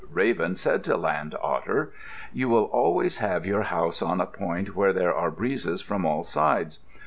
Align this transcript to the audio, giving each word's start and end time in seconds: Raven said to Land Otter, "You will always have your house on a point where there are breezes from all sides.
Raven 0.11 0.55
said 0.55 0.83
to 0.85 0.97
Land 0.97 1.35
Otter, 1.43 1.93
"You 2.33 2.49
will 2.49 2.63
always 2.63 3.17
have 3.19 3.45
your 3.45 3.61
house 3.61 4.01
on 4.01 4.19
a 4.19 4.25
point 4.25 4.75
where 4.75 4.93
there 4.93 5.13
are 5.13 5.29
breezes 5.29 5.83
from 5.83 6.07
all 6.07 6.23
sides. 6.23 6.79